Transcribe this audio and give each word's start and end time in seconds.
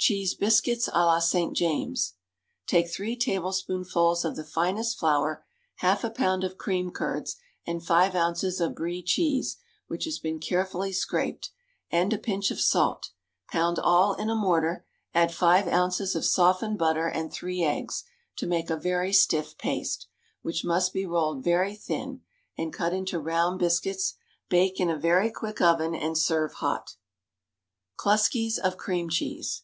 Cheese 0.00 0.32
Biscuits 0.34 0.88
à 0.88 1.04
la 1.04 1.18
St. 1.18 1.56
James. 1.56 2.14
Take 2.68 2.86
three 2.88 3.16
tablespoonfuls 3.16 4.24
of 4.24 4.36
the 4.36 4.44
finest 4.44 4.96
flour, 4.96 5.44
half 5.78 6.04
a 6.04 6.08
pound 6.08 6.44
of 6.44 6.56
cream 6.56 6.92
curds, 6.92 7.34
and 7.66 7.84
five 7.84 8.14
ounces 8.14 8.60
of 8.60 8.76
Brie 8.76 9.02
cheese, 9.02 9.56
which 9.88 10.04
has 10.04 10.20
been 10.20 10.38
carefully 10.38 10.92
scraped, 10.92 11.50
and 11.90 12.12
a 12.12 12.16
pinch 12.18 12.52
of 12.52 12.60
salt; 12.60 13.10
pound 13.50 13.80
all 13.80 14.14
in 14.14 14.30
a 14.30 14.36
mortar; 14.36 14.86
add 15.14 15.34
five 15.34 15.66
ounces 15.66 16.14
of 16.14 16.24
softened 16.24 16.78
butter 16.78 17.08
and 17.08 17.32
three 17.32 17.64
eggs, 17.64 18.04
to 18.36 18.46
make 18.46 18.70
a 18.70 18.76
very 18.76 19.12
stiff 19.12 19.58
paste, 19.58 20.06
which 20.42 20.64
must 20.64 20.92
be 20.92 21.04
rolled 21.04 21.42
very 21.42 21.74
thin, 21.74 22.20
and 22.56 22.72
cut 22.72 22.92
into 22.94 23.18
round 23.18 23.58
biscuits. 23.58 24.14
Bake 24.48 24.78
in 24.78 24.88
a 24.88 24.96
very 24.96 25.28
quick 25.30 25.60
oven, 25.60 25.92
and 25.92 26.16
serve 26.16 26.52
hot. 26.54 26.94
_Kluskis 27.98 28.58
of 28.60 28.76
Cream 28.76 29.08
Cheese. 29.10 29.62